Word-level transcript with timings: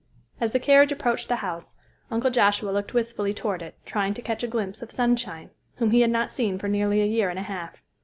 As 0.39 0.51
the 0.51 0.57
carriage 0.59 0.91
approached 0.91 1.27
the 1.29 1.35
house 1.45 1.75
Uncle 2.09 2.31
Joshua 2.31 2.71
looked 2.71 2.95
wistfully 2.95 3.35
toward 3.35 3.61
it, 3.61 3.75
trying 3.85 4.15
to 4.15 4.21
catch 4.23 4.41
a 4.41 4.47
glimpse 4.47 4.81
of 4.81 4.89
"Sunshine," 4.89 5.51
whom 5.75 5.91
he 5.91 6.01
had 6.01 6.09
not 6.09 6.31
seen 6.31 6.57
for 6.57 6.67
nearly 6.67 7.03
a 7.03 7.05
year 7.05 7.29
and 7.29 7.37
a 7.37 7.43
half. 7.43 7.83